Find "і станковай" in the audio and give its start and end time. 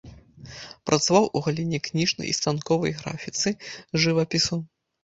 2.33-2.91